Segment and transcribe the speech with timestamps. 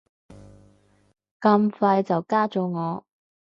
[1.39, 3.05] 咁快就加咗我